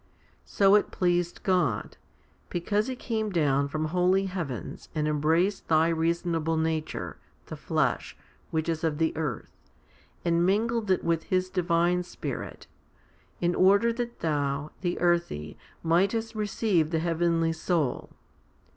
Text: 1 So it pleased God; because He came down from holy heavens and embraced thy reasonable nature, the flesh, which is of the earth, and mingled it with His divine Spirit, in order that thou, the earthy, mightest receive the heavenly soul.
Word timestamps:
1 0.01 0.07
So 0.45 0.73
it 0.73 0.89
pleased 0.89 1.43
God; 1.43 1.95
because 2.49 2.87
He 2.87 2.95
came 2.95 3.29
down 3.29 3.67
from 3.67 3.85
holy 3.85 4.25
heavens 4.25 4.89
and 4.95 5.07
embraced 5.07 5.67
thy 5.67 5.89
reasonable 5.89 6.57
nature, 6.57 7.19
the 7.45 7.55
flesh, 7.55 8.17
which 8.49 8.67
is 8.67 8.83
of 8.83 8.97
the 8.97 9.15
earth, 9.15 9.51
and 10.25 10.43
mingled 10.43 10.89
it 10.89 11.03
with 11.03 11.25
His 11.25 11.51
divine 11.51 12.01
Spirit, 12.01 12.65
in 13.41 13.53
order 13.53 13.93
that 13.93 14.21
thou, 14.21 14.71
the 14.81 14.99
earthy, 14.99 15.55
mightest 15.83 16.33
receive 16.33 16.89
the 16.89 16.97
heavenly 16.97 17.53
soul. 17.53 18.09